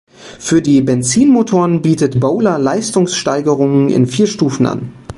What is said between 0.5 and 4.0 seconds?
die Benzinmotoren bietet Bowler Leistungssteigerungen